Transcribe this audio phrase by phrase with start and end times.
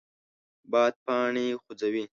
[0.71, 2.03] باد پاڼې خوځوي